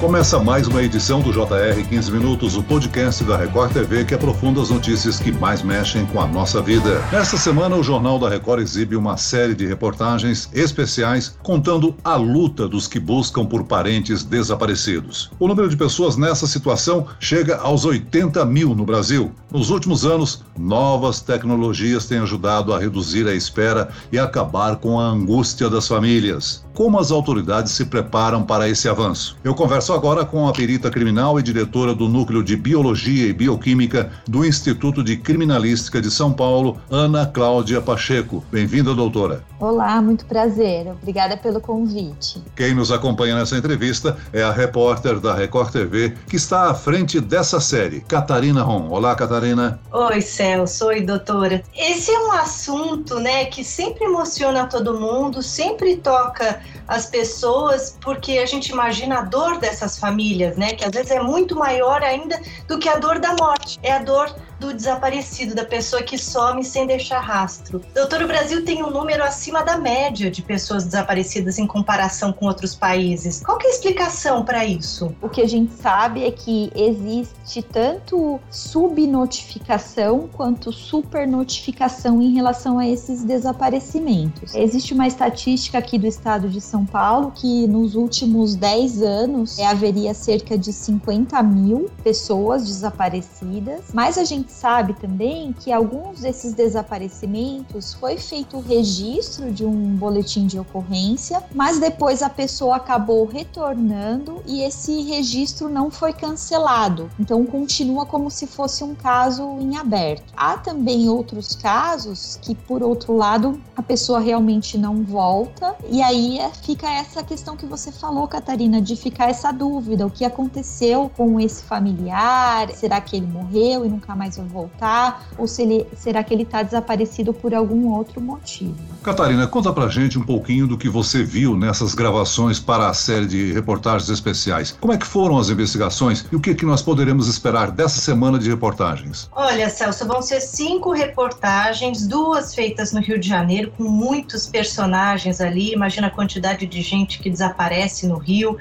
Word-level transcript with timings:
Começa 0.00 0.38
mais 0.38 0.68
uma 0.68 0.80
edição 0.80 1.20
do 1.20 1.32
JR 1.32 1.84
15 1.88 2.12
Minutos, 2.12 2.56
o 2.56 2.62
podcast 2.62 3.24
da 3.24 3.36
Record 3.36 3.72
TV 3.72 4.04
que 4.04 4.14
aprofunda 4.14 4.62
as 4.62 4.70
notícias 4.70 5.18
que 5.18 5.32
mais 5.32 5.60
mexem 5.60 6.06
com 6.06 6.20
a 6.20 6.26
nossa 6.26 6.62
vida. 6.62 7.04
Nesta 7.10 7.36
semana, 7.36 7.74
o 7.74 7.82
Jornal 7.82 8.16
da 8.16 8.28
Record 8.28 8.62
exibe 8.62 8.94
uma 8.94 9.16
série 9.16 9.56
de 9.56 9.66
reportagens 9.66 10.48
especiais 10.52 11.36
contando 11.42 11.96
a 12.04 12.14
luta 12.14 12.68
dos 12.68 12.86
que 12.86 13.00
buscam 13.00 13.44
por 13.44 13.64
parentes 13.64 14.22
desaparecidos. 14.22 15.32
O 15.36 15.48
número 15.48 15.68
de 15.68 15.76
pessoas 15.76 16.16
nessa 16.16 16.46
situação 16.46 17.08
chega 17.18 17.56
aos 17.56 17.84
80 17.84 18.44
mil 18.44 18.76
no 18.76 18.86
Brasil. 18.86 19.32
Nos 19.50 19.68
últimos 19.68 20.06
anos, 20.06 20.44
novas 20.56 21.20
tecnologias 21.20 22.06
têm 22.06 22.20
ajudado 22.20 22.72
a 22.72 22.78
reduzir 22.78 23.26
a 23.26 23.34
espera 23.34 23.88
e 24.12 24.18
acabar 24.18 24.76
com 24.76 25.00
a 25.00 25.06
angústia 25.06 25.68
das 25.68 25.88
famílias. 25.88 26.64
Como 26.78 27.00
as 27.00 27.10
autoridades 27.10 27.72
se 27.72 27.86
preparam 27.86 28.44
para 28.44 28.68
esse 28.68 28.88
avanço? 28.88 29.36
Eu 29.42 29.52
converso 29.52 29.87
agora 29.92 30.24
com 30.24 30.46
a 30.48 30.52
perita 30.52 30.90
criminal 30.90 31.38
e 31.38 31.42
diretora 31.42 31.94
do 31.94 32.08
Núcleo 32.08 32.42
de 32.42 32.56
Biologia 32.56 33.26
e 33.26 33.32
Bioquímica 33.32 34.10
do 34.26 34.44
Instituto 34.44 35.02
de 35.02 35.16
Criminalística 35.16 36.00
de 36.00 36.10
São 36.10 36.32
Paulo, 36.32 36.80
Ana 36.90 37.26
Cláudia 37.26 37.80
Pacheco. 37.80 38.44
Bem-vinda, 38.50 38.94
doutora. 38.94 39.44
Olá, 39.60 40.00
muito 40.00 40.24
prazer. 40.26 40.86
Obrigada 40.88 41.36
pelo 41.36 41.60
convite. 41.60 42.42
Quem 42.54 42.74
nos 42.74 42.92
acompanha 42.92 43.34
nessa 43.34 43.56
entrevista 43.56 44.16
é 44.32 44.42
a 44.42 44.52
repórter 44.52 45.18
da 45.18 45.34
Record 45.34 45.72
TV, 45.72 46.14
que 46.28 46.36
está 46.36 46.70
à 46.70 46.74
frente 46.74 47.20
dessa 47.20 47.58
série, 47.58 48.00
Catarina 48.00 48.62
Ron. 48.62 48.88
Olá, 48.88 49.14
Catarina. 49.16 49.80
Oi, 49.92 50.20
Celso. 50.20 50.86
Oi, 50.86 51.00
doutora. 51.00 51.62
Esse 51.76 52.10
é 52.10 52.20
um 52.20 52.32
assunto, 52.32 53.18
né, 53.18 53.46
que 53.46 53.64
sempre 53.64 54.04
emociona 54.04 54.66
todo 54.66 54.98
mundo, 54.98 55.42
sempre 55.42 55.96
toca 55.96 56.60
as 56.86 57.06
pessoas, 57.06 57.96
porque 58.00 58.38
a 58.38 58.46
gente 58.46 58.70
imagina 58.70 59.18
a 59.18 59.22
dor 59.22 59.58
dessas 59.78 59.98
famílias, 59.98 60.56
né? 60.56 60.74
Que 60.74 60.84
às 60.84 60.90
vezes 60.90 61.12
é 61.12 61.20
muito 61.20 61.54
maior 61.54 62.02
ainda 62.02 62.40
do 62.66 62.78
que 62.78 62.88
a 62.88 62.96
dor 62.96 63.18
da 63.20 63.34
morte. 63.34 63.78
É 63.82 63.92
a 63.92 63.98
dor 64.00 64.34
do 64.58 64.74
desaparecido, 64.74 65.54
da 65.54 65.64
pessoa 65.64 66.02
que 66.02 66.18
some 66.18 66.64
sem 66.64 66.86
deixar 66.86 67.20
rastro. 67.20 67.80
Doutor, 67.94 68.22
o 68.22 68.26
Brasil 68.26 68.64
tem 68.64 68.82
um 68.82 68.90
número 68.90 69.22
acima 69.22 69.62
da 69.62 69.78
média 69.78 70.30
de 70.30 70.42
pessoas 70.42 70.84
desaparecidas 70.84 71.58
em 71.58 71.66
comparação 71.66 72.32
com 72.32 72.46
outros 72.46 72.74
países. 72.74 73.42
Qual 73.44 73.58
é 73.60 73.66
a 73.66 73.70
explicação 73.70 74.44
para 74.44 74.64
isso? 74.64 75.14
O 75.22 75.28
que 75.28 75.40
a 75.40 75.48
gente 75.48 75.72
sabe 75.74 76.24
é 76.24 76.30
que 76.30 76.70
existe 76.74 77.62
tanto 77.62 78.40
subnotificação 78.50 80.28
quanto 80.32 80.72
supernotificação 80.72 82.20
em 82.20 82.34
relação 82.34 82.78
a 82.78 82.86
esses 82.86 83.24
desaparecimentos. 83.24 84.54
Existe 84.54 84.94
uma 84.94 85.06
estatística 85.06 85.78
aqui 85.78 85.98
do 85.98 86.06
estado 86.06 86.48
de 86.48 86.60
São 86.60 86.84
Paulo 86.84 87.32
que 87.34 87.66
nos 87.66 87.94
últimos 87.94 88.54
10 88.54 89.02
anos 89.02 89.58
haveria 89.58 90.14
cerca 90.14 90.56
de 90.56 90.72
50 90.72 91.42
mil 91.42 91.90
pessoas 92.02 92.66
desaparecidas, 92.66 93.86
mas 93.92 94.18
a 94.18 94.24
gente 94.24 94.47
gente 94.48 94.52
sabe 94.52 94.94
também 94.94 95.52
que 95.52 95.70
alguns 95.70 96.20
desses 96.20 96.54
desaparecimentos 96.54 97.92
foi 97.94 98.16
feito 98.16 98.56
o 98.56 98.60
registro 98.60 99.52
de 99.52 99.64
um 99.64 99.94
boletim 99.96 100.46
de 100.46 100.58
ocorrência, 100.58 101.44
mas 101.54 101.78
depois 101.78 102.22
a 102.22 102.30
pessoa 102.30 102.76
acabou 102.76 103.26
retornando 103.26 104.42
e 104.46 104.62
esse 104.62 105.02
registro 105.02 105.68
não 105.68 105.90
foi 105.90 106.12
cancelado. 106.12 107.10
Então 107.20 107.44
continua 107.44 108.06
como 108.06 108.30
se 108.30 108.46
fosse 108.46 108.82
um 108.82 108.94
caso 108.94 109.42
em 109.60 109.76
aberto. 109.76 110.32
Há 110.34 110.56
também 110.56 111.08
outros 111.08 111.54
casos 111.54 112.38
que, 112.40 112.54
por 112.54 112.82
outro 112.82 113.14
lado, 113.14 113.60
a 113.76 113.82
pessoa 113.82 114.18
realmente 114.18 114.78
não 114.78 115.04
volta 115.04 115.76
e 115.90 116.00
aí 116.00 116.38
é, 116.38 116.48
fica 116.50 116.88
essa 116.90 117.22
questão 117.22 117.56
que 117.56 117.66
você 117.66 117.92
falou, 117.92 118.26
Catarina, 118.26 118.80
de 118.80 118.96
ficar 118.96 119.28
essa 119.28 119.52
dúvida: 119.52 120.06
o 120.06 120.10
que 120.10 120.24
aconteceu 120.24 121.10
com 121.16 121.38
esse 121.38 121.62
familiar? 121.62 122.70
Será 122.70 123.00
que 123.00 123.16
ele 123.16 123.26
morreu 123.26 123.84
e 123.84 123.88
nunca 123.88 124.14
mais 124.16 124.37
voltar? 124.44 125.28
Ou 125.36 125.46
se 125.46 125.62
ele, 125.62 125.86
será 125.96 126.22
que 126.22 126.32
ele 126.32 126.42
está 126.42 126.62
desaparecido 126.62 127.32
por 127.32 127.54
algum 127.54 127.92
outro 127.92 128.20
motivo? 128.20 128.76
Catarina, 129.02 129.46
conta 129.46 129.72
pra 129.72 129.88
gente 129.88 130.18
um 130.18 130.22
pouquinho 130.22 130.66
do 130.66 130.76
que 130.76 130.88
você 130.88 131.22
viu 131.22 131.56
nessas 131.56 131.94
gravações 131.94 132.58
para 132.60 132.88
a 132.88 132.94
série 132.94 133.26
de 133.26 133.52
reportagens 133.52 134.08
especiais. 134.08 134.76
Como 134.80 134.92
é 134.92 134.96
que 134.96 135.06
foram 135.06 135.38
as 135.38 135.48
investigações 135.48 136.26
e 136.30 136.36
o 136.36 136.40
que, 136.40 136.54
que 136.54 136.66
nós 136.66 136.82
poderemos 136.82 137.28
esperar 137.28 137.70
dessa 137.70 138.00
semana 138.00 138.38
de 138.38 138.48
reportagens? 138.48 139.28
Olha, 139.32 139.70
Celso, 139.70 140.06
vão 140.06 140.20
ser 140.22 140.40
cinco 140.40 140.92
reportagens, 140.92 142.06
duas 142.06 142.54
feitas 142.54 142.92
no 142.92 143.00
Rio 143.00 143.18
de 143.18 143.28
Janeiro, 143.28 143.72
com 143.76 143.84
muitos 143.84 144.46
personagens 144.46 145.40
ali. 145.40 145.72
Imagina 145.72 146.08
a 146.08 146.10
quantidade 146.10 146.66
de 146.66 146.82
gente 146.82 147.18
que 147.18 147.30
desaparece 147.30 148.06
no 148.06 148.18
Rio 148.18 148.56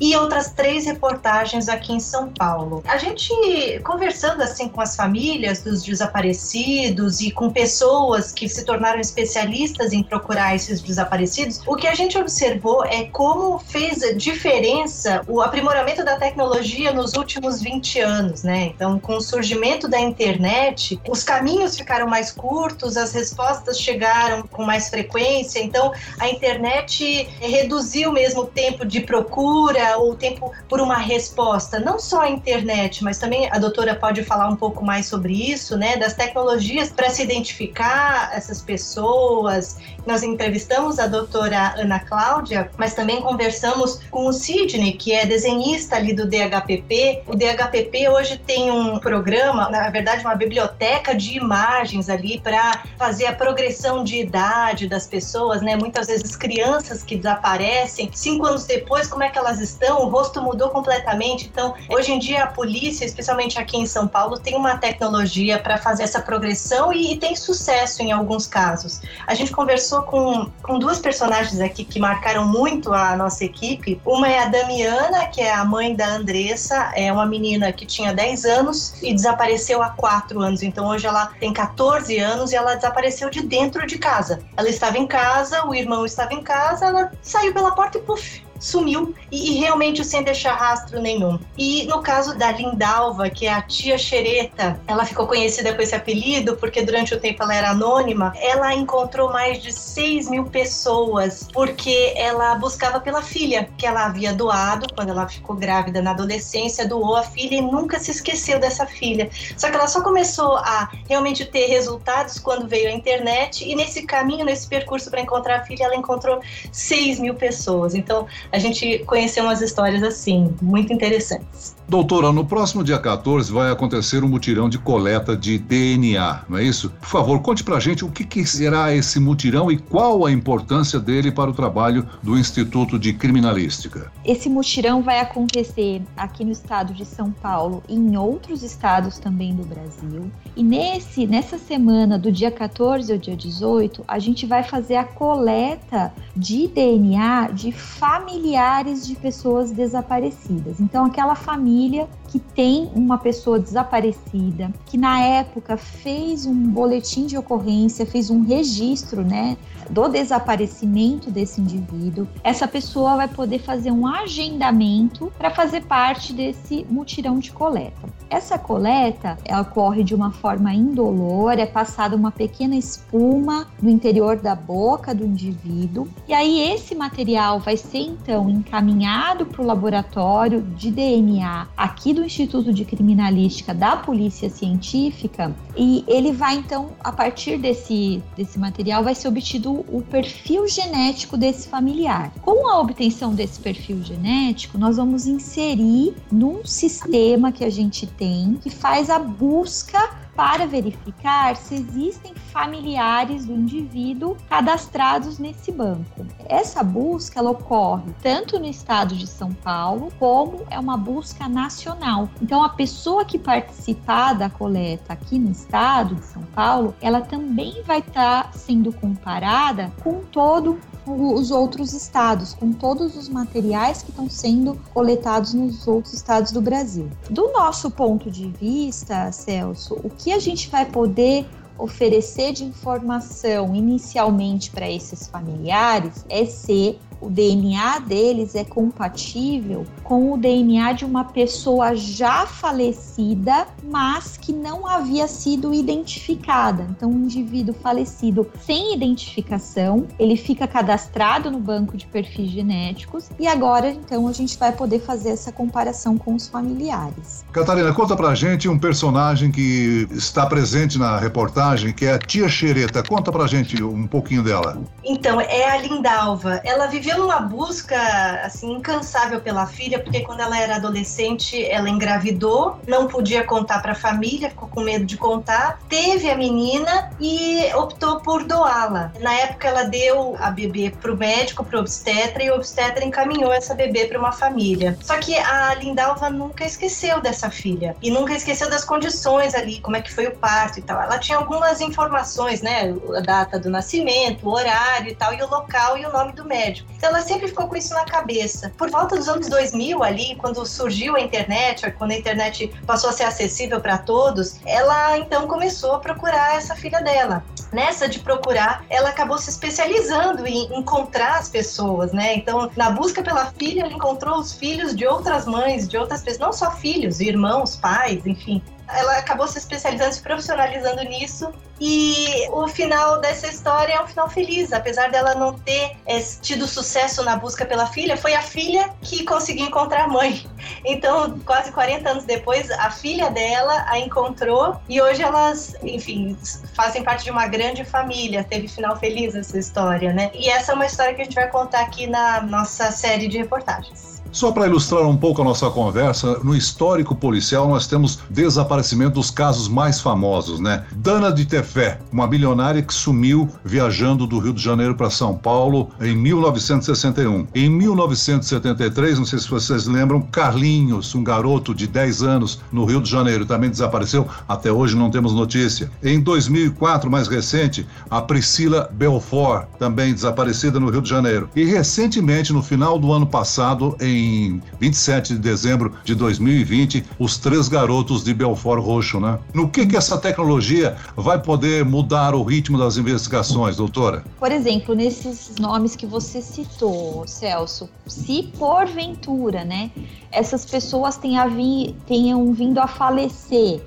e 0.00 0.16
outras 0.16 0.50
três 0.50 0.86
reportagens 0.86 1.68
aqui 1.68 1.92
em 1.92 2.00
São 2.00 2.28
Paulo. 2.28 2.82
A 2.86 2.98
gente 2.98 3.80
conversando 3.84 4.42
assim 4.42 4.68
com 4.68 4.80
as 4.80 4.96
famílias 4.96 5.62
dos 5.62 5.82
desaparecidos 5.82 7.20
e 7.20 7.30
com 7.30 7.50
pessoas 7.50 8.32
que 8.32 8.48
se 8.48 8.64
tornaram 8.64 9.00
especialistas 9.00 9.92
em 9.92 10.02
procurar 10.02 10.54
esses 10.54 10.80
desaparecidos, 10.80 11.60
o 11.66 11.76
que 11.76 11.86
a 11.86 11.94
gente 11.94 12.18
observou 12.18 12.84
é 12.84 13.04
como 13.04 13.58
fez 13.58 14.00
diferença 14.16 15.22
o 15.26 15.40
aprimoramento 15.40 16.04
da 16.04 16.16
tecnologia 16.16 16.92
nos 16.92 17.14
últimos 17.14 17.60
20 17.60 18.00
anos, 18.00 18.42
né? 18.42 18.72
Então, 18.74 18.98
com 18.98 19.16
o 19.16 19.20
surgimento 19.20 19.88
da 19.88 19.98
internet, 19.98 21.00
os 21.08 21.22
caminhos 21.22 21.76
ficaram 21.76 22.06
mais 22.06 22.30
curtos, 22.30 22.96
as 22.96 23.12
respostas 23.12 23.78
chegaram 23.78 24.42
com 24.42 24.64
mais 24.64 24.88
frequência, 24.88 25.60
então 25.60 25.92
a 26.18 26.28
internet 26.28 27.28
reduziu 27.40 28.12
mesmo 28.12 28.42
o 28.42 28.46
tempo 28.46 28.84
de 28.84 29.00
procura, 29.00 29.85
o 29.96 30.14
tempo 30.14 30.52
por 30.68 30.80
uma 30.80 30.96
resposta, 30.96 31.78
não 31.78 31.98
só 31.98 32.22
a 32.22 32.30
internet, 32.30 33.04
mas 33.04 33.18
também 33.18 33.48
a 33.50 33.58
doutora 33.58 33.94
pode 33.94 34.24
falar 34.24 34.48
um 34.48 34.56
pouco 34.56 34.84
mais 34.84 35.06
sobre 35.06 35.32
isso, 35.32 35.76
né, 35.76 35.96
das 35.96 36.14
tecnologias 36.14 36.90
para 36.90 37.10
se 37.10 37.22
identificar 37.22 38.30
essas 38.34 38.60
pessoas. 38.62 39.78
Nós 40.06 40.22
entrevistamos 40.22 40.98
a 40.98 41.06
doutora 41.06 41.74
Ana 41.76 42.00
Cláudia, 42.00 42.70
mas 42.76 42.94
também 42.94 43.20
conversamos 43.20 44.00
com 44.10 44.26
o 44.26 44.32
Sidney, 44.32 44.92
que 44.92 45.12
é 45.12 45.26
desenhista 45.26 45.96
ali 45.96 46.14
do 46.14 46.26
DHPP. 46.26 47.24
O 47.26 47.34
DHPP 47.34 48.08
hoje 48.08 48.38
tem 48.38 48.70
um 48.70 48.98
programa, 48.98 49.68
na 49.68 49.90
verdade, 49.90 50.24
uma 50.24 50.34
biblioteca 50.34 51.14
de 51.14 51.36
imagens 51.36 52.08
ali 52.08 52.40
para 52.40 52.84
fazer 52.96 53.26
a 53.26 53.34
progressão 53.34 54.04
de 54.04 54.20
idade 54.20 54.88
das 54.88 55.06
pessoas, 55.06 55.60
né? 55.60 55.76
Muitas 55.76 56.06
vezes 56.06 56.36
crianças 56.36 57.02
que 57.02 57.16
desaparecem, 57.16 58.10
cinco 58.14 58.46
anos 58.46 58.64
depois, 58.64 59.08
como 59.08 59.24
é 59.24 59.28
que 59.28 59.38
elas 59.38 59.60
estão? 59.60 60.06
o 60.06 60.08
rosto 60.08 60.40
mudou 60.40 60.70
completamente. 60.70 61.46
Então, 61.46 61.74
hoje 61.88 62.12
em 62.12 62.18
dia, 62.18 62.44
a 62.44 62.46
polícia, 62.46 63.04
especialmente 63.04 63.58
aqui 63.58 63.76
em 63.76 63.86
São 63.86 64.06
Paulo, 64.06 64.38
tem 64.38 64.54
uma 64.54 64.78
tecnologia 64.78 65.58
para 65.58 65.78
fazer 65.78 66.04
essa 66.04 66.20
progressão 66.20 66.92
e, 66.92 67.12
e, 67.12 67.16
tem 67.16 67.34
sucesso 67.34 68.02
em 68.02 68.12
alguns 68.12 68.46
casos. 68.46 69.00
A 69.26 69.34
gente 69.34 69.52
conversou 69.52 69.95
com, 70.02 70.50
com 70.62 70.78
duas 70.78 70.98
personagens 70.98 71.60
aqui 71.60 71.84
que 71.84 71.98
marcaram 71.98 72.46
muito 72.46 72.92
a 72.92 73.16
nossa 73.16 73.44
equipe. 73.44 74.00
Uma 74.04 74.28
é 74.28 74.40
a 74.40 74.46
Damiana, 74.46 75.26
que 75.26 75.40
é 75.40 75.52
a 75.52 75.64
mãe 75.64 75.94
da 75.94 76.14
Andressa, 76.14 76.92
é 76.94 77.12
uma 77.12 77.26
menina 77.26 77.72
que 77.72 77.86
tinha 77.86 78.12
10 78.12 78.44
anos 78.44 78.94
e 79.02 79.12
desapareceu 79.12 79.82
há 79.82 79.90
4 79.90 80.40
anos. 80.40 80.62
Então, 80.62 80.86
hoje 80.88 81.06
ela 81.06 81.26
tem 81.40 81.52
14 81.52 82.18
anos 82.18 82.52
e 82.52 82.56
ela 82.56 82.74
desapareceu 82.74 83.30
de 83.30 83.42
dentro 83.42 83.86
de 83.86 83.98
casa. 83.98 84.40
Ela 84.56 84.68
estava 84.68 84.98
em 84.98 85.06
casa, 85.06 85.66
o 85.66 85.74
irmão 85.74 86.04
estava 86.04 86.34
em 86.34 86.42
casa, 86.42 86.86
ela 86.86 87.12
saiu 87.22 87.52
pela 87.52 87.72
porta 87.72 87.98
e 87.98 88.02
puf, 88.02 88.45
sumiu 88.58 89.14
e, 89.30 89.52
e, 89.52 89.54
realmente 89.58 90.04
sem 90.04 90.22
deixar 90.22 90.54
rastro 90.54 91.00
nenhum. 91.00 91.38
E 91.56 91.84
no 91.86 92.00
caso 92.00 92.36
da 92.36 92.52
Lindalva, 92.52 93.28
que 93.28 93.46
é 93.46 93.52
a 93.52 93.62
tia 93.62 93.98
xereta, 93.98 94.80
ela 94.86 95.04
ficou 95.04 95.26
conhecida 95.26 95.74
com 95.74 95.82
esse 95.82 95.94
apelido 95.94 96.56
porque 96.56 96.82
durante 96.82 97.14
o 97.14 97.20
tempo 97.20 97.42
ela 97.42 97.54
era 97.54 97.70
anônima, 97.70 98.32
ela 98.40 98.74
encontrou 98.74 99.30
mais 99.32 99.62
de 99.62 99.72
6 99.72 100.28
mil 100.28 100.44
pessoas 100.44 101.48
porque 101.52 102.12
ela 102.16 102.54
buscava 102.56 103.00
pela 103.00 103.22
filha 103.22 103.68
que 103.76 103.86
ela 103.86 104.06
havia 104.06 104.32
doado 104.32 104.86
quando 104.94 105.10
ela 105.10 105.28
ficou 105.28 105.56
grávida 105.56 106.00
na 106.00 106.12
adolescência, 106.12 106.86
doou 106.86 107.16
a 107.16 107.22
filha 107.22 107.56
e 107.56 107.60
nunca 107.60 107.98
se 107.98 108.10
esqueceu 108.10 108.58
dessa 108.58 108.86
filha. 108.86 109.28
Só 109.56 109.68
que 109.68 109.76
ela 109.76 109.88
só 109.88 110.02
começou 110.02 110.56
a 110.56 110.90
realmente 111.08 111.44
ter 111.44 111.66
resultados 111.66 112.38
quando 112.38 112.68
veio 112.68 112.88
a 112.88 112.92
internet 112.92 113.68
e 113.68 113.74
nesse 113.74 114.02
caminho, 114.02 114.44
nesse 114.44 114.66
percurso 114.66 115.10
para 115.10 115.20
encontrar 115.20 115.60
a 115.60 115.64
filha, 115.64 115.84
ela 115.84 115.96
encontrou 115.96 116.40
6 116.72 117.18
mil 117.20 117.34
pessoas. 117.34 117.94
Então, 117.94 118.26
a 118.52 118.58
gente 118.58 118.98
conheceu 119.00 119.44
umas 119.44 119.60
histórias 119.60 120.02
assim, 120.02 120.54
muito 120.60 120.92
interessantes. 120.92 121.76
Doutora, 121.88 122.32
no 122.32 122.44
próximo 122.44 122.82
dia 122.82 122.98
14 122.98 123.52
vai 123.52 123.70
acontecer 123.70 124.24
um 124.24 124.28
mutirão 124.28 124.68
de 124.68 124.76
coleta 124.76 125.36
de 125.36 125.56
DNA, 125.56 126.44
não 126.48 126.58
é 126.58 126.64
isso? 126.64 126.90
Por 126.90 127.08
favor, 127.08 127.40
conte 127.40 127.62
pra 127.62 127.78
gente 127.78 128.04
o 128.04 128.10
que, 128.10 128.24
que 128.24 128.44
será 128.44 128.92
esse 128.92 129.20
mutirão 129.20 129.70
e 129.70 129.78
qual 129.78 130.26
a 130.26 130.32
importância 130.32 130.98
dele 130.98 131.30
para 131.30 131.50
o 131.50 131.54
trabalho 131.54 132.08
do 132.22 132.36
Instituto 132.36 132.98
de 132.98 133.12
Criminalística. 133.12 134.10
Esse 134.24 134.48
mutirão 134.48 135.00
vai 135.02 135.20
acontecer 135.20 136.02
aqui 136.16 136.44
no 136.44 136.50
estado 136.50 136.92
de 136.92 137.04
São 137.04 137.30
Paulo 137.30 137.82
e 137.88 137.94
em 137.94 138.16
outros 138.16 138.64
estados 138.64 139.18
também 139.18 139.54
do 139.54 139.64
Brasil. 139.64 140.30
E 140.56 140.62
nesse, 140.62 141.26
nessa 141.26 141.58
semana, 141.58 142.18
do 142.18 142.32
dia 142.32 142.50
14 142.50 143.12
ao 143.12 143.18
dia 143.18 143.36
18, 143.36 144.02
a 144.08 144.18
gente 144.18 144.46
vai 144.46 144.62
fazer 144.62 144.96
a 144.96 145.04
coleta 145.04 146.14
de 146.34 146.66
DNA 146.66 147.50
de 147.52 147.70
familiares 147.70 149.06
de 149.06 149.14
pessoas 149.16 149.70
desaparecidas. 149.70 150.80
Então, 150.80 151.04
aquela 151.04 151.34
família 151.34 152.08
que 152.28 152.38
tem 152.38 152.90
uma 152.94 153.18
pessoa 153.18 153.60
desaparecida, 153.60 154.72
que 154.86 154.96
na 154.96 155.20
época 155.20 155.76
fez 155.76 156.46
um 156.46 156.70
boletim 156.70 157.26
de 157.26 157.36
ocorrência, 157.36 158.06
fez 158.06 158.30
um 158.30 158.42
registro, 158.42 159.22
né, 159.22 159.58
do 159.90 160.08
desaparecimento 160.08 161.30
desse 161.30 161.60
indivíduo, 161.60 162.26
essa 162.42 162.66
pessoa 162.66 163.16
vai 163.16 163.28
poder 163.28 163.58
fazer 163.60 163.90
um 163.90 164.06
agendamento 164.06 165.32
para 165.38 165.50
fazer 165.50 165.82
parte 165.82 166.32
desse 166.32 166.86
mutirão 166.90 167.38
de 167.38 167.52
coleta. 167.52 168.08
Essa 168.28 168.58
coleta 168.58 169.38
ela 169.44 169.62
ocorre 169.62 170.02
de 170.02 170.14
uma 170.14 170.32
forma 170.32 170.74
indolor, 170.74 171.52
é 171.58 171.66
passada 171.66 172.16
uma 172.16 172.32
pequena 172.32 172.74
espuma 172.74 173.68
no 173.80 173.88
interior 173.88 174.36
da 174.36 174.54
boca 174.54 175.14
do 175.14 175.24
indivíduo, 175.24 176.08
e 176.26 176.34
aí 176.34 176.72
esse 176.72 176.94
material 176.94 177.60
vai 177.60 177.76
ser 177.76 177.98
então 177.98 178.50
encaminhado 178.50 179.46
para 179.46 179.62
o 179.62 179.66
laboratório 179.66 180.60
de 180.60 180.90
DNA 180.90 181.68
aqui 181.76 182.12
do 182.12 182.24
Instituto 182.24 182.72
de 182.72 182.84
Criminalística 182.84 183.72
da 183.72 183.96
Polícia 183.96 184.50
Científica, 184.50 185.54
e 185.76 186.04
ele 186.08 186.32
vai 186.32 186.56
então, 186.56 186.88
a 187.02 187.12
partir 187.12 187.58
desse, 187.58 188.22
desse 188.36 188.58
material, 188.58 189.04
vai 189.04 189.14
ser 189.14 189.28
obtido 189.28 189.75
o 189.88 190.02
perfil 190.02 190.68
genético 190.68 191.36
desse 191.36 191.68
familiar. 191.68 192.32
Com 192.42 192.68
a 192.68 192.80
obtenção 192.80 193.34
desse 193.34 193.60
perfil 193.60 194.02
genético, 194.02 194.78
nós 194.78 194.96
vamos 194.96 195.26
inserir 195.26 196.14
num 196.30 196.64
sistema 196.64 197.52
que 197.52 197.64
a 197.64 197.70
gente 197.70 198.06
tem 198.06 198.54
que 198.62 198.70
faz 198.70 199.10
a 199.10 199.18
busca 199.18 200.25
para 200.36 200.66
verificar 200.66 201.56
se 201.56 201.74
existem 201.74 202.34
familiares 202.52 203.46
do 203.46 203.54
indivíduo 203.54 204.36
cadastrados 204.48 205.38
nesse 205.38 205.72
banco. 205.72 206.26
Essa 206.46 206.82
busca 206.84 207.40
ela 207.40 207.50
ocorre 207.50 208.12
tanto 208.22 208.58
no 208.58 208.66
estado 208.66 209.16
de 209.16 209.26
São 209.26 209.52
Paulo 209.52 210.12
como 210.18 210.66
é 210.70 210.78
uma 210.78 210.96
busca 210.96 211.48
nacional. 211.48 212.28
Então 212.40 212.62
a 212.62 212.68
pessoa 212.68 213.24
que 213.24 213.38
participar 213.38 214.34
da 214.34 214.50
coleta 214.50 215.14
aqui 215.14 215.38
no 215.38 215.50
estado 215.50 216.16
de 216.16 216.24
São 216.24 216.42
Paulo, 216.54 216.94
ela 217.00 217.22
também 217.22 217.82
vai 217.82 218.00
estar 218.00 218.44
tá 218.44 218.52
sendo 218.52 218.92
comparada 218.92 219.90
com 220.02 220.20
todo 220.24 220.78
os 221.06 221.50
outros 221.50 221.92
estados, 221.92 222.52
com 222.54 222.72
todos 222.72 223.16
os 223.16 223.28
materiais 223.28 224.02
que 224.02 224.10
estão 224.10 224.28
sendo 224.28 224.78
coletados 224.92 225.54
nos 225.54 225.86
outros 225.86 226.12
estados 226.14 226.50
do 226.52 226.60
Brasil. 226.60 227.08
Do 227.30 227.52
nosso 227.52 227.90
ponto 227.90 228.30
de 228.30 228.48
vista, 228.48 229.30
Celso, 229.30 229.94
o 230.02 230.10
que 230.10 230.32
a 230.32 230.38
gente 230.38 230.68
vai 230.68 230.84
poder 230.84 231.46
oferecer 231.78 232.52
de 232.52 232.64
informação 232.64 233.74
inicialmente 233.74 234.70
para 234.70 234.90
esses 234.90 235.26
familiares 235.26 236.24
é 236.28 236.44
ser 236.46 236.98
o 237.20 237.30
DNA 237.30 238.00
deles 238.00 238.54
é 238.54 238.64
compatível 238.64 239.86
com 240.02 240.32
o 240.32 240.36
DNA 240.36 240.92
de 240.92 241.04
uma 241.04 241.24
pessoa 241.24 241.94
já 241.94 242.46
falecida, 242.46 243.66
mas 243.84 244.36
que 244.36 244.52
não 244.52 244.86
havia 244.86 245.26
sido 245.26 245.72
identificada. 245.74 246.86
Então, 246.90 247.10
um 247.10 247.24
indivíduo 247.24 247.74
falecido 247.74 248.48
sem 248.64 248.94
identificação, 248.94 250.06
ele 250.18 250.36
fica 250.36 250.66
cadastrado 250.66 251.50
no 251.50 251.58
banco 251.58 251.96
de 251.96 252.06
perfis 252.06 252.50
genéticos 252.50 253.28
e 253.38 253.46
agora, 253.46 253.90
então, 253.90 254.28
a 254.28 254.32
gente 254.32 254.56
vai 254.58 254.72
poder 254.72 255.00
fazer 255.00 255.30
essa 255.30 255.50
comparação 255.50 256.16
com 256.16 256.34
os 256.34 256.46
familiares. 256.46 257.44
Catarina, 257.52 257.92
conta 257.92 258.16
pra 258.16 258.34
gente 258.34 258.68
um 258.68 258.78
personagem 258.78 259.50
que 259.50 260.06
está 260.10 260.46
presente 260.46 260.98
na 260.98 261.18
reportagem, 261.18 261.92
que 261.92 262.04
é 262.04 262.14
a 262.14 262.18
tia 262.18 262.48
Xereta. 262.48 263.02
Conta 263.02 263.32
pra 263.32 263.46
gente 263.46 263.82
um 263.82 264.06
pouquinho 264.06 264.42
dela. 264.42 264.80
Então, 265.04 265.40
é 265.40 265.70
a 265.70 265.76
Lindalva. 265.78 266.60
Ela 266.64 266.86
viveu 267.06 267.18
numa 267.20 267.38
busca 267.38 267.96
assim 268.44 268.72
incansável 268.72 269.40
pela 269.40 269.64
filha, 269.64 270.00
porque 270.00 270.22
quando 270.22 270.40
ela 270.40 270.58
era 270.58 270.74
adolescente, 270.74 271.64
ela 271.64 271.88
engravidou, 271.88 272.80
não 272.84 273.06
podia 273.06 273.44
contar 273.44 273.80
para 273.80 273.92
a 273.92 273.94
família, 273.94 274.50
ficou 274.50 274.68
com 274.68 274.80
medo 274.80 275.04
de 275.04 275.16
contar, 275.16 275.78
teve 275.88 276.28
a 276.28 276.36
menina 276.36 277.12
e 277.20 277.72
optou 277.76 278.18
por 278.20 278.42
doá-la. 278.42 279.12
Na 279.20 279.32
época 279.34 279.68
ela 279.68 279.84
deu 279.84 280.36
a 280.40 280.50
bebê 280.50 280.90
para 280.90 281.12
o 281.12 281.16
médico, 281.16 281.64
para 281.64 281.76
o 281.76 281.80
obstetra 281.80 282.42
e 282.42 282.50
o 282.50 282.56
obstetra 282.56 283.04
encaminhou 283.04 283.52
essa 283.52 283.72
bebê 283.72 284.06
para 284.06 284.18
uma 284.18 284.32
família. 284.32 284.98
Só 285.00 285.16
que 285.18 285.38
a 285.38 285.74
Lindalva 285.74 286.28
nunca 286.28 286.64
esqueceu 286.64 287.20
dessa 287.20 287.50
filha 287.50 287.94
e 288.02 288.10
nunca 288.10 288.34
esqueceu 288.34 288.68
das 288.68 288.84
condições 288.84 289.54
ali, 289.54 289.80
como 289.80 289.94
é 289.94 290.02
que 290.02 290.12
foi 290.12 290.26
o 290.26 290.34
parto 290.34 290.80
e 290.80 290.82
tal. 290.82 291.00
Ela 291.00 291.18
tinha 291.18 291.38
algumas 291.38 291.80
informações, 291.80 292.62
né, 292.62 292.92
a 293.16 293.20
data 293.20 293.60
do 293.60 293.70
nascimento, 293.70 294.48
o 294.48 294.52
horário 294.52 295.12
e 295.12 295.14
tal 295.14 295.32
e 295.32 295.40
o 295.40 295.48
local 295.48 295.96
e 295.96 296.04
o 296.04 296.12
nome 296.12 296.32
do 296.32 296.44
médico. 296.44 296.95
Então 297.06 297.14
ela 297.14 297.24
sempre 297.24 297.46
ficou 297.46 297.68
com 297.68 297.76
isso 297.76 297.94
na 297.94 298.04
cabeça. 298.04 298.72
Por 298.76 298.90
volta 298.90 299.14
dos 299.14 299.28
anos 299.28 299.48
2000 299.48 300.02
ali, 300.02 300.34
quando 300.34 300.66
surgiu 300.66 301.14
a 301.14 301.20
internet, 301.20 301.88
quando 301.92 302.10
a 302.10 302.16
internet 302.16 302.66
passou 302.84 303.10
a 303.10 303.12
ser 303.12 303.22
acessível 303.22 303.80
para 303.80 303.96
todos, 303.96 304.58
ela 304.66 305.16
então 305.16 305.46
começou 305.46 305.92
a 305.92 305.98
procurar 306.00 306.56
essa 306.56 306.74
filha 306.74 307.00
dela. 307.00 307.44
Nessa 307.72 308.08
de 308.08 308.18
procurar, 308.18 308.84
ela 308.90 309.10
acabou 309.10 309.38
se 309.38 309.50
especializando 309.50 310.48
em 310.48 310.64
encontrar 310.76 311.38
as 311.38 311.48
pessoas, 311.48 312.12
né? 312.12 312.34
Então, 312.34 312.68
na 312.76 312.90
busca 312.90 313.22
pela 313.22 313.52
filha, 313.52 313.82
ela 313.82 313.92
encontrou 313.92 314.40
os 314.40 314.52
filhos 314.52 314.92
de 314.96 315.06
outras 315.06 315.46
mães, 315.46 315.86
de 315.86 315.96
outras 315.96 316.22
pessoas, 316.22 316.40
não 316.40 316.52
só 316.52 316.72
filhos, 316.72 317.20
irmãos, 317.20 317.76
pais, 317.76 318.26
enfim 318.26 318.60
ela 318.88 319.18
acabou 319.18 319.46
se 319.48 319.58
especializando, 319.58 320.14
se 320.14 320.22
profissionalizando 320.22 321.02
nisso. 321.02 321.52
E 321.78 322.48
o 322.50 322.66
final 322.68 323.20
dessa 323.20 323.46
história 323.48 323.92
é 323.92 324.02
um 324.02 324.06
final 324.06 324.30
feliz, 324.30 324.72
apesar 324.72 325.10
dela 325.10 325.34
não 325.34 325.52
ter 325.52 325.94
é, 326.06 326.18
tido 326.40 326.66
sucesso 326.66 327.22
na 327.22 327.36
busca 327.36 327.66
pela 327.66 327.86
filha, 327.86 328.16
foi 328.16 328.34
a 328.34 328.40
filha 328.40 328.90
que 329.02 329.24
conseguiu 329.24 329.66
encontrar 329.66 330.04
a 330.04 330.08
mãe. 330.08 330.46
Então, 330.84 331.38
quase 331.40 331.70
40 331.72 332.08
anos 332.08 332.24
depois, 332.24 332.70
a 332.70 332.90
filha 332.90 333.30
dela 333.30 333.84
a 333.88 333.98
encontrou 333.98 334.80
e 334.88 335.00
hoje 335.00 335.22
elas, 335.22 335.74
enfim, 335.82 336.36
fazem 336.74 337.02
parte 337.02 337.24
de 337.24 337.30
uma 337.30 337.46
grande 337.46 337.84
família. 337.84 338.44
Teve 338.44 338.68
final 338.68 338.96
feliz 338.96 339.34
essa 339.34 339.58
história, 339.58 340.12
né? 340.12 340.30
E 340.32 340.48
essa 340.48 340.72
é 340.72 340.74
uma 340.74 340.86
história 340.86 341.14
que 341.14 341.22
a 341.22 341.24
gente 341.24 341.34
vai 341.34 341.48
contar 341.48 341.80
aqui 341.80 342.06
na 342.06 342.40
nossa 342.40 342.90
série 342.90 343.28
de 343.28 343.38
reportagens. 343.38 344.05
Só 344.32 344.52
para 344.52 344.66
ilustrar 344.66 345.02
um 345.02 345.16
pouco 345.16 345.42
a 345.42 345.44
nossa 345.44 345.70
conversa, 345.70 346.38
no 346.42 346.54
histórico 346.54 347.14
policial 347.14 347.68
nós 347.68 347.86
temos 347.86 348.18
desaparecimento 348.30 349.14
dos 349.14 349.30
casos 349.30 349.68
mais 349.68 350.00
famosos, 350.00 350.60
né? 350.60 350.84
Dana 350.92 351.32
de 351.32 351.44
Tefé, 351.44 352.00
uma 352.12 352.26
milionária 352.26 352.82
que 352.82 352.92
sumiu 352.92 353.48
viajando 353.64 354.26
do 354.26 354.38
Rio 354.38 354.52
de 354.52 354.62
Janeiro 354.62 354.94
para 354.94 355.10
São 355.10 355.34
Paulo 355.36 355.90
em 356.00 356.16
1961. 356.16 357.46
Em 357.54 357.68
1973, 357.68 359.18
não 359.18 359.26
sei 359.26 359.38
se 359.38 359.48
vocês 359.48 359.86
lembram, 359.86 360.20
Carlinhos, 360.20 361.14
um 361.14 361.22
garoto 361.22 361.74
de 361.74 361.86
10 361.86 362.22
anos 362.22 362.60
no 362.72 362.84
Rio 362.84 363.00
de 363.00 363.10
Janeiro, 363.10 363.46
também 363.46 363.70
desapareceu. 363.70 364.26
Até 364.48 364.70
hoje 364.70 364.96
não 364.96 365.10
temos 365.10 365.32
notícia. 365.32 365.90
Em 366.02 366.20
2004, 366.20 367.10
mais 367.10 367.28
recente, 367.28 367.86
a 368.10 368.20
Priscila 368.20 368.90
Belfort, 368.92 369.66
também 369.78 370.12
desaparecida 370.12 370.80
no 370.80 370.90
Rio 370.90 371.02
de 371.02 371.08
Janeiro. 371.08 371.48
E 371.54 371.64
recentemente, 371.64 372.52
no 372.52 372.62
final 372.62 372.98
do 372.98 373.12
ano 373.12 373.26
passado, 373.26 373.96
em 374.00 374.15
em 374.16 374.62
27 374.80 375.34
de 375.34 375.38
dezembro 375.38 375.94
de 376.04 376.14
2020, 376.14 377.04
os 377.18 377.38
três 377.38 377.68
garotos 377.68 378.24
de 378.24 378.34
Belfort 378.34 378.82
Roxo, 378.82 379.20
né? 379.20 379.38
No 379.52 379.68
que 379.68 379.86
que 379.86 379.96
essa 379.96 380.18
tecnologia 380.18 380.96
vai 381.16 381.40
poder 381.40 381.84
mudar 381.84 382.34
o 382.34 382.42
ritmo 382.42 382.78
das 382.78 382.96
investigações, 382.96 383.76
doutora? 383.76 384.24
Por 384.38 384.50
exemplo, 384.50 384.94
nesses 384.94 385.54
nomes 385.58 385.94
que 385.94 386.06
você 386.06 386.40
citou, 386.40 387.26
Celso, 387.26 387.88
se 388.06 388.50
porventura, 388.58 389.64
né, 389.64 389.90
essas 390.32 390.64
pessoas 390.64 391.18
vi, 391.54 391.94
tenham 392.06 392.52
vindo 392.52 392.78
a 392.78 392.86
falecer 392.86 393.82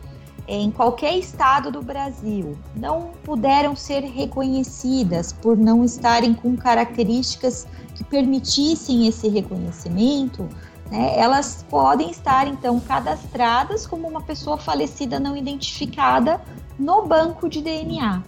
em 0.52 0.72
qualquer 0.72 1.16
estado 1.16 1.72
do 1.72 1.80
Brasil 1.80 2.58
não 2.76 3.12
puderam 3.24 3.76
ser 3.76 4.00
reconhecidas 4.00 5.32
por 5.32 5.56
não 5.56 5.86
estarem 5.86 6.34
com 6.34 6.58
características 6.58 7.68
que 8.00 8.03
permitissem 8.06 9.08
esse 9.08 9.27
reconhecimento, 9.27 10.48
né, 10.89 11.20
elas 11.20 11.65
podem 11.70 12.10
estar 12.10 12.48
então 12.48 12.79
cadastradas 12.79 13.86
como 13.86 14.08
uma 14.08 14.22
pessoa 14.22 14.58
falecida 14.58 15.20
não 15.20 15.36
identificada 15.36 16.39
no 16.79 17.06
banco 17.06 17.50
de 17.50 17.62
DNA. 17.62 18.24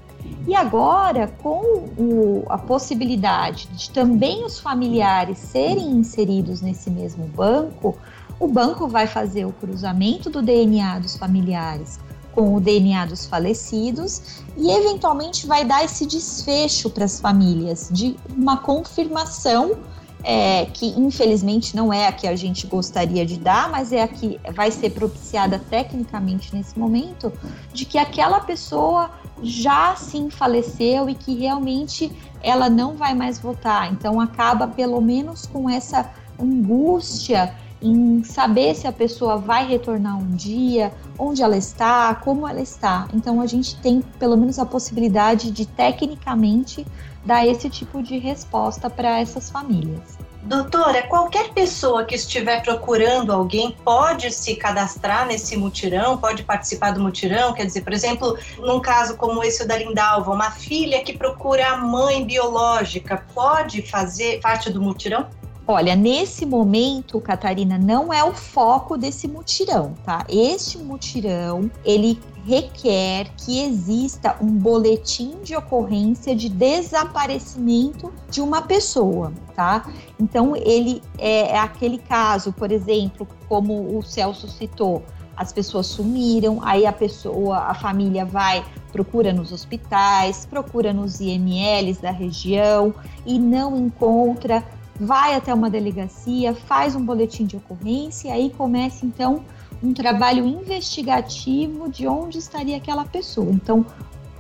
E 0.46 0.54
agora, 0.54 1.34
com 1.42 1.62
o, 1.98 2.44
a 2.50 2.58
possibilidade 2.58 3.68
de 3.68 3.90
também 3.92 4.44
os 4.44 4.60
familiares 4.60 5.38
serem 5.38 5.90
inseridos 5.92 6.60
nesse 6.60 6.90
mesmo 6.90 7.26
banco, 7.28 7.98
o 8.38 8.50
banco 8.50 8.90
vai 8.90 9.08
fazer 9.08 9.46
o 9.46 9.54
cruzamento 9.54 10.30
do 10.30 10.42
DNA 10.42 11.00
dos 11.00 11.16
familiares 11.16 11.98
com 12.34 12.56
o 12.56 12.60
DNA 12.60 13.06
dos 13.06 13.26
falecidos 13.26 14.44
e 14.58 14.72
eventualmente 14.72 15.46
vai 15.48 15.66
dar 15.66 15.84
esse 15.84 16.06
desfecho 16.06 16.90
para 16.90 17.06
as 17.06 17.20
famílias 17.20 17.90
de 17.92 18.16
uma 18.36 18.58
confirmação 18.58 19.78
é, 20.24 20.66
que 20.68 20.88
infelizmente 21.00 21.76
não 21.76 21.92
é 21.92 22.08
a 22.08 22.12
que 22.12 22.28
a 22.28 22.36
gente 22.36 22.68
gostaria 22.68 23.26
de 23.26 23.38
dar, 23.38 23.70
mas 23.70 23.92
é 23.92 24.04
a 24.04 24.08
que 24.08 24.40
vai 24.54 24.72
ser 24.72 24.92
propiciada 24.92 25.60
tecnicamente 25.60 26.54
nesse 26.56 26.78
momento, 26.78 27.34
de 27.74 27.86
que 27.86 27.98
aquela 27.98 28.40
pessoa 28.40 29.10
já 29.42 29.96
sim 29.96 30.30
faleceu 30.30 31.10
e 31.10 31.16
que 31.16 31.36
realmente 31.36 32.12
ela 32.42 32.70
não 32.70 32.96
vai 32.96 33.14
mais 33.14 33.40
votar. 33.40 33.92
Então 33.92 34.20
acaba 34.20 34.68
pelo 34.68 35.02
menos 35.02 35.46
com 35.46 35.70
essa 35.70 36.12
angústia 36.40 37.56
em 37.82 38.24
saber 38.24 38.76
se 38.76 38.88
a 38.88 38.92
pessoa 38.92 39.38
vai 39.38 39.66
retornar 39.66 40.18
um 40.18 40.32
dia, 40.36 40.94
onde 41.18 41.42
ela 41.42 41.58
está, 41.58 42.14
como 42.16 42.48
ela 42.48 42.62
está. 42.62 43.08
Então 43.14 43.42
a 43.42 43.48
gente 43.48 43.76
tem 43.78 44.02
pelo 44.20 44.38
menos 44.38 44.60
a 44.60 44.66
possibilidade 44.66 45.52
de 45.52 45.66
tecnicamente 45.66 46.86
dar 47.26 47.46
esse 47.46 47.70
tipo 47.70 48.02
de 48.04 48.18
resposta 48.18 48.90
para 48.90 49.20
essas 49.20 49.50
famílias. 49.50 50.18
Doutora, 50.44 51.04
qualquer 51.04 51.54
pessoa 51.54 52.04
que 52.04 52.16
estiver 52.16 52.64
procurando 52.64 53.32
alguém 53.32 53.78
pode 53.86 54.32
se 54.32 54.56
cadastrar 54.56 55.28
nesse 55.28 55.56
mutirão, 55.56 56.18
pode 56.18 56.44
participar 56.44 56.92
do 56.92 57.00
mutirão? 57.00 57.54
Quer 57.54 57.68
dizer, 57.68 57.82
por 57.82 57.94
exemplo, 57.94 58.38
num 58.58 58.80
caso 58.80 59.16
como 59.18 59.44
esse 59.44 59.68
da 59.68 59.78
Lindalva, 59.78 60.32
uma 60.32 60.50
filha 60.50 61.04
que 61.04 61.16
procura 61.16 61.68
a 61.68 61.78
mãe 61.78 62.26
biológica, 62.26 63.24
pode 63.36 63.84
fazer 63.84 64.40
parte 64.42 64.72
do 64.72 64.82
mutirão? 64.82 65.28
Olha, 65.72 65.96
nesse 65.96 66.46
momento, 66.46 67.22
Catarina, 67.22 67.78
não 67.78 68.12
é 68.12 68.22
o 68.22 68.34
foco 68.34 68.98
desse 68.98 69.26
mutirão, 69.26 69.94
tá? 70.04 70.26
Este 70.28 70.78
mutirão, 70.78 71.72
ele 71.86 72.20
requer 72.46 73.30
que 73.38 73.62
exista 73.62 74.36
um 74.42 74.48
boletim 74.48 75.38
de 75.42 75.56
ocorrência 75.56 76.36
de 76.36 76.50
desaparecimento 76.50 78.12
de 78.30 78.42
uma 78.42 78.62
pessoa, 78.62 79.32
tá? 79.56 79.90
Então, 80.20 80.58
ele 80.58 81.02
é, 81.18 81.52
é 81.52 81.58
aquele 81.58 82.00
caso, 82.00 82.52
por 82.52 82.70
exemplo, 82.70 83.26
como 83.48 83.98
o 83.98 84.04
Celso 84.04 84.50
citou, 84.50 85.02
as 85.38 85.54
pessoas 85.54 85.88
sumiram, 85.88 86.60
aí 86.64 86.86
a 86.86 86.92
pessoa, 86.92 87.60
a 87.60 87.74
família 87.74 88.26
vai, 88.26 88.62
procura 88.92 89.32
nos 89.32 89.54
hospitais, 89.54 90.46
procura 90.46 90.92
nos 90.92 91.22
IMLs 91.22 92.02
da 92.02 92.12
região 92.12 92.94
e 93.26 93.40
não 93.40 93.78
encontra, 93.78 94.62
vai 95.02 95.34
até 95.34 95.52
uma 95.52 95.68
delegacia, 95.68 96.54
faz 96.54 96.96
um 96.96 97.04
boletim 97.04 97.44
de 97.46 97.58
ocorrência, 97.58 98.28
e 98.28 98.32
aí 98.32 98.50
começa 98.52 99.04
então 99.04 99.44
um 99.82 99.94
trabalho 99.94 100.46
investigativo 100.46 101.90
de 101.90 102.08
onde 102.08 102.38
estaria 102.38 102.78
aquela 102.78 103.04
pessoa. 103.04 103.50
Então, 103.50 103.84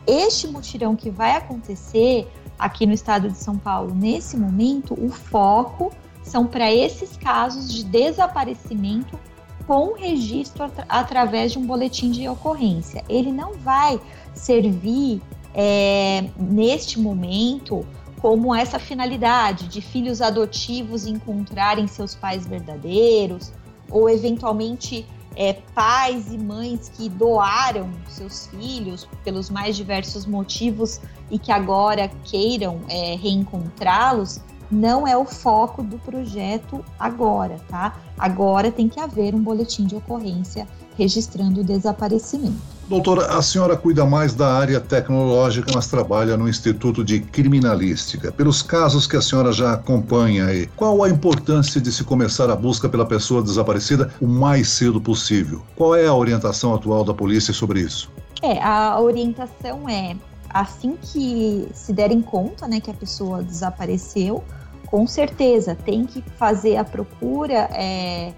este 0.05 0.47
mutirão 0.47 0.95
que 0.95 1.09
vai 1.09 1.35
acontecer 1.35 2.27
aqui 2.59 2.85
no 2.85 2.93
estado 2.93 3.27
de 3.27 3.37
São 3.39 3.57
Paulo, 3.57 3.95
nesse 3.95 4.37
momento, 4.37 4.93
o 4.93 5.09
foco 5.09 5.91
são 6.21 6.45
para 6.45 6.71
esses 6.71 7.17
casos 7.17 7.73
de 7.73 7.83
desaparecimento 7.83 9.17
com 9.65 9.93
registro 9.93 10.65
at 10.65 10.85
através 10.87 11.53
de 11.53 11.57
um 11.57 11.65
boletim 11.65 12.11
de 12.11 12.29
ocorrência. 12.29 13.03
Ele 13.09 13.31
não 13.31 13.53
vai 13.53 13.99
servir 14.35 15.19
é, 15.55 16.29
neste 16.37 16.99
momento 16.99 17.83
como 18.21 18.53
essa 18.53 18.77
finalidade 18.77 19.67
de 19.67 19.81
filhos 19.81 20.21
adotivos 20.21 21.07
encontrarem 21.07 21.87
seus 21.87 22.13
pais 22.13 22.45
verdadeiros 22.45 23.51
ou 23.89 24.07
eventualmente 24.07 25.05
é, 25.35 25.53
pais 25.73 26.31
e 26.31 26.37
mães 26.37 26.89
que 26.89 27.09
doaram 27.09 27.89
seus 28.07 28.47
filhos 28.47 29.07
pelos 29.23 29.49
mais 29.49 29.75
diversos 29.75 30.25
motivos 30.25 31.01
e 31.31 31.39
que 31.39 31.51
agora 31.51 32.09
queiram 32.23 32.81
é, 32.87 33.15
reencontrá-los, 33.15 34.39
não 34.69 35.07
é 35.07 35.17
o 35.17 35.25
foco 35.25 35.81
do 35.81 35.97
projeto 35.97 36.83
agora, 36.99 37.59
tá? 37.69 37.99
Agora 38.17 38.71
tem 38.71 38.87
que 38.87 38.99
haver 38.99 39.33
um 39.33 39.41
boletim 39.41 39.85
de 39.85 39.95
ocorrência 39.95 40.67
registrando 40.97 41.61
o 41.61 41.63
desaparecimento. 41.63 42.71
Doutora, 42.87 43.37
a 43.37 43.41
senhora 43.41 43.77
cuida 43.77 44.05
mais 44.05 44.33
da 44.33 44.53
área 44.53 44.77
tecnológica, 44.79 45.71
mas 45.73 45.87
trabalha 45.87 46.35
no 46.35 46.49
Instituto 46.49 47.05
de 47.05 47.21
Criminalística. 47.21 48.33
Pelos 48.33 48.61
casos 48.61 49.07
que 49.07 49.15
a 49.15 49.21
senhora 49.21 49.53
já 49.53 49.73
acompanha 49.73 50.47
aí, 50.47 50.67
qual 50.75 51.01
a 51.01 51.09
importância 51.09 51.79
de 51.79 51.89
se 51.89 52.03
começar 52.03 52.49
a 52.49 52.55
busca 52.55 52.89
pela 52.89 53.05
pessoa 53.05 53.41
desaparecida 53.41 54.11
o 54.19 54.27
mais 54.27 54.67
cedo 54.67 54.99
possível? 54.99 55.61
Qual 55.75 55.95
é 55.95 56.05
a 56.05 56.13
orientação 56.13 56.75
atual 56.75 57.05
da 57.05 57.13
polícia 57.13 57.53
sobre 57.53 57.79
isso? 57.79 58.11
É, 58.41 58.61
a 58.61 58.99
orientação 58.99 59.87
é 59.87 60.17
assim 60.49 60.97
que 61.01 61.69
se 61.73 61.93
derem 61.93 62.21
conta, 62.21 62.67
né, 62.67 62.81
que 62.81 62.91
a 62.91 62.93
pessoa 62.93 63.41
desapareceu, 63.41 64.43
com 64.87 65.07
certeza 65.07 65.75
tem 65.75 66.05
que 66.05 66.21
fazer 66.37 66.75
a 66.75 66.83
procura. 66.83 67.69
É, 67.71 68.33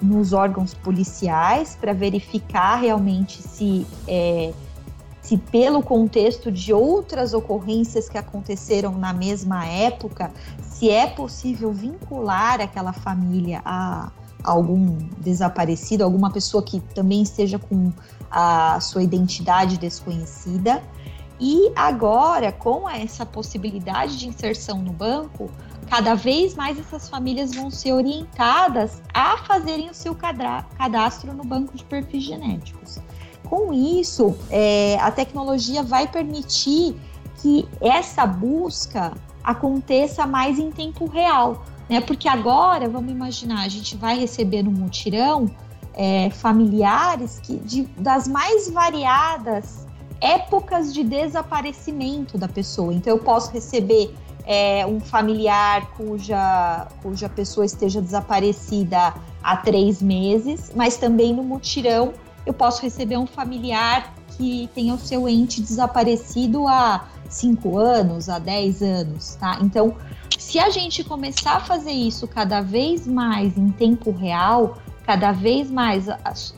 nos 0.00 0.32
órgãos 0.32 0.74
policiais 0.74 1.76
para 1.78 1.92
verificar 1.92 2.76
realmente 2.76 3.42
se, 3.42 3.86
é, 4.08 4.52
se, 5.20 5.36
pelo 5.36 5.82
contexto 5.82 6.50
de 6.50 6.72
outras 6.72 7.34
ocorrências 7.34 8.08
que 8.08 8.16
aconteceram 8.16 8.92
na 8.96 9.12
mesma 9.12 9.66
época, 9.66 10.32
se 10.62 10.90
é 10.90 11.06
possível 11.06 11.72
vincular 11.72 12.60
aquela 12.60 12.92
família 12.92 13.60
a, 13.64 14.10
a 14.42 14.50
algum 14.50 14.96
desaparecido, 15.18 16.02
alguma 16.02 16.30
pessoa 16.30 16.62
que 16.62 16.80
também 16.80 17.22
esteja 17.22 17.58
com 17.58 17.92
a 18.30 18.80
sua 18.80 19.02
identidade 19.02 19.76
desconhecida. 19.76 20.82
E 21.38 21.72
agora, 21.74 22.52
com 22.52 22.88
essa 22.88 23.24
possibilidade 23.24 24.18
de 24.18 24.28
inserção 24.28 24.78
no 24.78 24.92
banco, 24.92 25.50
cada 25.90 26.14
vez 26.14 26.54
mais 26.54 26.78
essas 26.78 27.08
famílias 27.08 27.52
vão 27.52 27.68
ser 27.68 27.92
orientadas 27.92 29.02
a 29.12 29.38
fazerem 29.38 29.90
o 29.90 29.94
seu 29.94 30.14
cadastro 30.14 31.34
no 31.34 31.42
banco 31.42 31.76
de 31.76 31.82
perfis 31.82 32.22
genéticos. 32.22 33.00
Com 33.48 33.72
isso, 33.72 34.38
é, 34.48 34.96
a 35.00 35.10
tecnologia 35.10 35.82
vai 35.82 36.06
permitir 36.06 36.94
que 37.42 37.68
essa 37.80 38.24
busca 38.24 39.12
aconteça 39.42 40.24
mais 40.28 40.60
em 40.60 40.70
tempo 40.70 41.06
real, 41.06 41.64
né? 41.88 42.00
Porque 42.00 42.28
agora, 42.28 42.88
vamos 42.88 43.10
imaginar, 43.10 43.64
a 43.64 43.68
gente 43.68 43.96
vai 43.96 44.16
receber 44.16 44.62
no 44.62 44.70
mutirão 44.70 45.50
é, 45.92 46.30
familiares 46.30 47.40
que 47.42 47.56
de, 47.56 47.82
das 47.98 48.28
mais 48.28 48.70
variadas 48.70 49.88
épocas 50.20 50.94
de 50.94 51.02
desaparecimento 51.02 52.38
da 52.38 52.46
pessoa. 52.46 52.94
Então, 52.94 53.16
eu 53.16 53.18
posso 53.18 53.50
receber 53.50 54.14
é, 54.50 54.84
um 54.84 54.98
familiar 54.98 55.92
cuja, 55.96 56.88
cuja 57.00 57.28
pessoa 57.28 57.64
esteja 57.64 58.02
desaparecida 58.02 59.14
há 59.40 59.56
três 59.56 60.02
meses, 60.02 60.72
mas 60.74 60.96
também 60.96 61.32
no 61.32 61.44
mutirão 61.44 62.12
eu 62.44 62.52
posso 62.52 62.82
receber 62.82 63.16
um 63.16 63.28
familiar 63.28 64.12
que 64.36 64.68
tenha 64.74 64.92
o 64.92 64.98
seu 64.98 65.28
ente 65.28 65.60
desaparecido 65.60 66.66
há 66.66 67.06
cinco 67.28 67.78
anos, 67.78 68.28
há 68.28 68.40
dez 68.40 68.82
anos, 68.82 69.36
tá? 69.36 69.56
Então, 69.62 69.94
se 70.36 70.58
a 70.58 70.68
gente 70.68 71.04
começar 71.04 71.58
a 71.58 71.60
fazer 71.60 71.92
isso 71.92 72.26
cada 72.26 72.60
vez 72.60 73.06
mais 73.06 73.56
em 73.56 73.68
tempo 73.70 74.10
real, 74.10 74.78
cada 75.06 75.30
vez 75.30 75.70
mais 75.70 76.06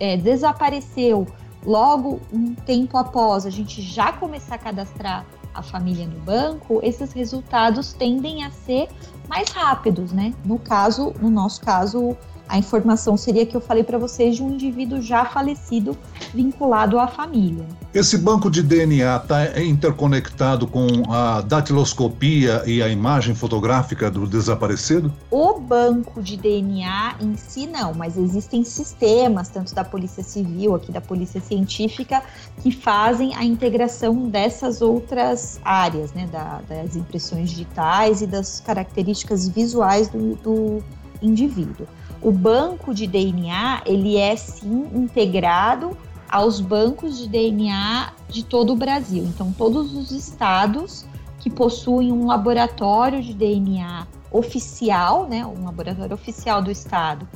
é, 0.00 0.16
desapareceu, 0.16 1.26
logo 1.62 2.22
um 2.32 2.54
tempo 2.54 2.96
após 2.96 3.44
a 3.44 3.50
gente 3.50 3.82
já 3.82 4.14
começar 4.14 4.54
a 4.54 4.58
cadastrar 4.58 5.26
a 5.54 5.62
família 5.62 6.06
no 6.06 6.20
banco, 6.20 6.80
esses 6.82 7.12
resultados 7.12 7.92
tendem 7.92 8.44
a 8.44 8.50
ser 8.50 8.88
mais 9.28 9.48
rápidos, 9.50 10.12
né? 10.12 10.34
No 10.44 10.58
caso, 10.58 11.12
no 11.20 11.30
nosso 11.30 11.60
caso, 11.60 12.16
a 12.48 12.58
informação 12.58 13.16
seria 13.16 13.46
que 13.46 13.56
eu 13.56 13.60
falei 13.60 13.82
para 13.82 13.98
vocês 13.98 14.36
de 14.36 14.42
um 14.42 14.50
indivíduo 14.50 15.00
já 15.00 15.24
falecido 15.24 15.96
vinculado 16.34 16.98
à 16.98 17.06
família. 17.06 17.64
Esse 17.94 18.16
banco 18.16 18.50
de 18.50 18.62
DNA 18.62 19.16
está 19.16 19.60
interconectado 19.62 20.66
com 20.66 20.86
a 21.10 21.40
datiloscopia 21.42 22.62
e 22.66 22.82
a 22.82 22.88
imagem 22.88 23.34
fotográfica 23.34 24.10
do 24.10 24.26
desaparecido? 24.26 25.12
O 25.30 25.60
banco 25.60 26.22
de 26.22 26.36
DNA 26.36 27.16
em 27.20 27.36
si 27.36 27.66
não, 27.66 27.92
mas 27.94 28.16
existem 28.16 28.64
sistemas, 28.64 29.48
tanto 29.48 29.74
da 29.74 29.84
Polícia 29.84 30.22
Civil, 30.22 30.74
aqui 30.74 30.90
da 30.90 31.00
Polícia 31.00 31.40
Científica, 31.40 32.22
que 32.62 32.70
fazem 32.70 33.34
a 33.34 33.44
integração 33.44 34.28
dessas 34.28 34.80
outras 34.80 35.60
áreas, 35.64 36.12
né, 36.12 36.26
da, 36.32 36.60
das 36.68 36.96
impressões 36.96 37.50
digitais 37.50 38.22
e 38.22 38.26
das 38.26 38.60
características 38.60 39.48
visuais 39.48 40.08
do, 40.08 40.34
do 40.36 40.82
indivíduo. 41.22 41.86
O 42.22 42.30
banco 42.30 42.94
de 42.94 43.06
DNA, 43.06 43.82
ele 43.84 44.16
é 44.16 44.36
sim 44.36 44.88
integrado 44.94 45.96
aos 46.30 46.60
bancos 46.60 47.18
de 47.18 47.28
DNA 47.28 48.12
de 48.28 48.44
todo 48.44 48.72
o 48.72 48.76
Brasil. 48.76 49.24
Então, 49.24 49.52
todos 49.52 49.94
os 49.94 50.12
estados 50.12 51.04
que 51.40 51.50
possuem 51.50 52.12
um 52.12 52.26
laboratório 52.26 53.20
de 53.20 53.34
DNA 53.34 54.06
oficial, 54.30 55.28
né, 55.28 55.44
um 55.44 55.64
laboratório 55.64 56.14
oficial 56.14 56.62
do 56.62 56.70
estado, 56.70 57.28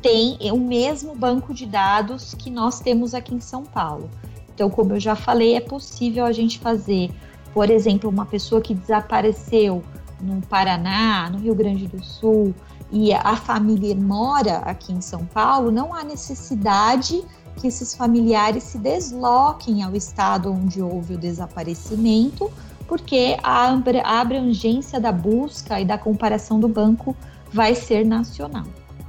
tem 0.00 0.38
o 0.52 0.58
mesmo 0.58 1.16
banco 1.16 1.52
de 1.52 1.66
dados 1.66 2.34
que 2.34 2.50
nós 2.50 2.78
temos 2.78 3.14
aqui 3.14 3.34
em 3.34 3.40
São 3.40 3.64
Paulo. 3.64 4.10
Então, 4.54 4.70
como 4.70 4.92
eu 4.92 5.00
já 5.00 5.16
falei, 5.16 5.56
é 5.56 5.60
possível 5.60 6.24
a 6.24 6.32
gente 6.32 6.58
fazer, 6.58 7.10
por 7.52 7.70
exemplo, 7.70 8.08
uma 8.08 8.26
pessoa 8.26 8.60
que 8.60 8.74
desapareceu 8.74 9.82
no 10.20 10.40
Paraná, 10.42 11.28
no 11.30 11.38
Rio 11.38 11.54
Grande 11.54 11.88
do 11.88 12.02
Sul, 12.04 12.54
e 12.90 13.12
a 13.12 13.36
família 13.36 13.94
mora 13.94 14.58
aqui 14.58 14.92
em 14.92 15.00
São 15.00 15.24
Paulo, 15.26 15.70
não 15.70 15.94
há 15.94 16.04
necessidade 16.04 17.24
que 17.56 17.66
esses 17.66 17.94
familiares 17.94 18.64
se 18.64 18.78
desloquem 18.78 19.82
ao 19.82 19.94
estado 19.94 20.52
onde 20.52 20.80
houve 20.80 21.14
o 21.14 21.18
desaparecimento, 21.18 22.50
porque 22.86 23.36
a 23.42 23.72
abrangência 24.20 25.00
da 25.00 25.10
busca 25.10 25.80
e 25.80 25.84
da 25.84 25.98
comparação 25.98 26.60
do 26.60 26.68
banco 26.68 27.16
vai 27.52 27.74
ser 27.74 28.04
nacional. 28.04 28.66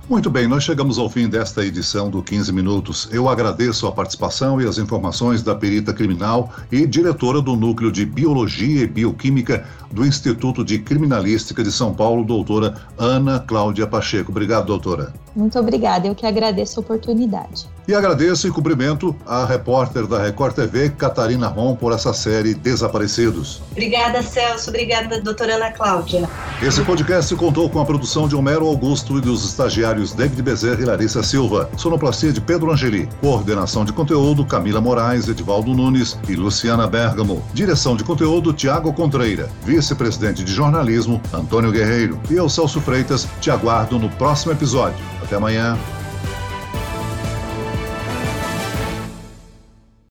Muito 0.09 0.29
bem, 0.29 0.47
nós 0.47 0.63
chegamos 0.63 0.97
ao 0.97 1.09
fim 1.09 1.27
desta 1.27 1.65
edição 1.65 2.09
do 2.09 2.23
15 2.23 2.53
Minutos. 2.53 3.09
Eu 3.11 3.27
agradeço 3.27 3.85
a 3.85 3.91
participação 3.91 4.61
e 4.61 4.65
as 4.65 4.77
informações 4.77 5.43
da 5.43 5.53
perita 5.53 5.93
criminal 5.93 6.49
e 6.71 6.87
diretora 6.87 7.41
do 7.41 7.57
Núcleo 7.57 7.91
de 7.91 8.05
Biologia 8.05 8.83
e 8.83 8.87
Bioquímica 8.87 9.67
do 9.91 10.05
Instituto 10.05 10.63
de 10.63 10.79
Criminalística 10.79 11.61
de 11.61 11.73
São 11.73 11.93
Paulo, 11.93 12.23
doutora 12.23 12.75
Ana 12.97 13.41
Cláudia 13.41 13.85
Pacheco. 13.85 14.31
Obrigado, 14.31 14.67
doutora. 14.67 15.13
Muito 15.37 15.59
obrigada, 15.59 16.07
eu 16.07 16.15
que 16.15 16.25
agradeço 16.25 16.79
a 16.79 16.81
oportunidade. 16.81 17.67
E 17.87 17.93
agradeço 17.93 18.47
e 18.47 18.51
cumprimento 18.51 19.15
a 19.25 19.45
repórter 19.45 20.07
da 20.07 20.21
Record 20.21 20.55
TV, 20.55 20.89
Catarina 20.89 21.47
Rom, 21.47 21.75
por 21.75 21.93
essa 21.93 22.11
série 22.11 22.55
Desaparecidos. 22.55 23.61
Obrigada, 23.71 24.23
Celso. 24.23 24.69
Obrigada, 24.71 25.21
doutora 25.21 25.55
Ana 25.55 25.71
Cláudia. 25.71 26.27
Esse 26.61 26.81
podcast 26.81 27.33
contou 27.35 27.69
com 27.69 27.79
a 27.79 27.85
produção 27.85 28.27
de 28.27 28.35
Homero 28.35 28.65
Augusto 28.65 29.15
e 29.19 29.21
dos 29.21 29.45
estagiários 29.45 30.11
David 30.11 30.41
Bezerra 30.41 30.81
e 30.81 30.85
Larissa 30.85 31.21
Silva. 31.21 31.69
Sonoplastia 31.77 32.33
de 32.33 32.41
Pedro 32.41 32.71
Angeli. 32.71 33.07
Coordenação 33.21 33.85
de 33.85 33.93
conteúdo, 33.93 34.43
Camila 34.43 34.81
Moraes, 34.81 35.29
Edivaldo 35.29 35.71
Nunes 35.71 36.17
e 36.27 36.35
Luciana 36.35 36.87
Bergamo. 36.87 37.43
Direção 37.53 37.95
de 37.95 38.03
conteúdo, 38.03 38.53
Tiago 38.53 38.91
Contreira. 38.91 39.49
Vice-presidente 39.63 40.43
de 40.43 40.51
jornalismo, 40.51 41.21
Antônio 41.31 41.71
Guerreiro. 41.71 42.19
E 42.27 42.33
eu, 42.33 42.49
Celso 42.49 42.81
Freitas, 42.81 43.27
te 43.39 43.51
aguardo 43.51 43.99
no 43.99 44.09
próximo 44.09 44.51
episódio. 44.51 45.17
Até 45.27 45.35
amanhã. 45.35 45.77